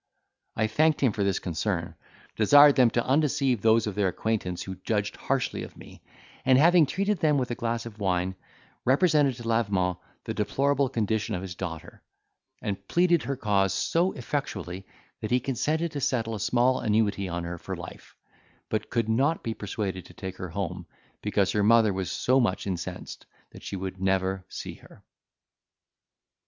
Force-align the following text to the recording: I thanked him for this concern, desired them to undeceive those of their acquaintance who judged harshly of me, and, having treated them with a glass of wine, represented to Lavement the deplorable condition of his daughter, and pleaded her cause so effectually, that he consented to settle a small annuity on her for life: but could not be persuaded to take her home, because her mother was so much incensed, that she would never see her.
I 0.55 0.65
thanked 0.65 0.99
him 1.01 1.11
for 1.11 1.23
this 1.23 1.37
concern, 1.37 1.93
desired 2.35 2.75
them 2.75 2.89
to 2.89 3.05
undeceive 3.05 3.61
those 3.61 3.85
of 3.85 3.93
their 3.93 4.07
acquaintance 4.07 4.63
who 4.63 4.73
judged 4.77 5.15
harshly 5.15 5.61
of 5.61 5.77
me, 5.77 6.01
and, 6.43 6.57
having 6.57 6.87
treated 6.87 7.19
them 7.19 7.37
with 7.37 7.51
a 7.51 7.53
glass 7.53 7.85
of 7.85 7.99
wine, 7.99 8.33
represented 8.83 9.35
to 9.35 9.47
Lavement 9.47 9.99
the 10.23 10.33
deplorable 10.33 10.89
condition 10.89 11.35
of 11.35 11.43
his 11.43 11.53
daughter, 11.53 12.01
and 12.63 12.87
pleaded 12.87 13.21
her 13.21 13.35
cause 13.35 13.75
so 13.75 14.11
effectually, 14.13 14.87
that 15.19 15.29
he 15.29 15.39
consented 15.39 15.91
to 15.91 16.01
settle 16.01 16.33
a 16.33 16.39
small 16.39 16.79
annuity 16.79 17.29
on 17.29 17.43
her 17.43 17.59
for 17.59 17.75
life: 17.75 18.15
but 18.69 18.89
could 18.89 19.07
not 19.07 19.43
be 19.43 19.53
persuaded 19.53 20.03
to 20.07 20.15
take 20.15 20.37
her 20.37 20.49
home, 20.49 20.87
because 21.21 21.51
her 21.51 21.61
mother 21.61 21.93
was 21.93 22.11
so 22.11 22.39
much 22.39 22.65
incensed, 22.65 23.27
that 23.51 23.61
she 23.61 23.75
would 23.75 24.01
never 24.01 24.43
see 24.49 24.73
her. 24.73 25.03